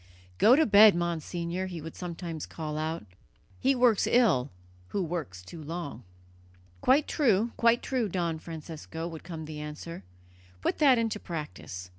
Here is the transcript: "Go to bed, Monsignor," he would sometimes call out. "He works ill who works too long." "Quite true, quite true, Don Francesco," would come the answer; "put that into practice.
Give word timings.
"Go 0.39 0.55
to 0.55 0.65
bed, 0.65 0.95
Monsignor," 0.95 1.67
he 1.67 1.79
would 1.79 1.95
sometimes 1.95 2.47
call 2.47 2.75
out. 2.75 3.05
"He 3.59 3.75
works 3.75 4.07
ill 4.07 4.49
who 4.87 5.03
works 5.03 5.43
too 5.43 5.63
long." 5.63 6.03
"Quite 6.81 7.07
true, 7.07 7.51
quite 7.55 7.83
true, 7.83 8.09
Don 8.09 8.39
Francesco," 8.39 9.07
would 9.07 9.23
come 9.23 9.45
the 9.45 9.59
answer; 9.59 10.03
"put 10.63 10.79
that 10.79 10.97
into 10.97 11.19
practice. 11.19 11.89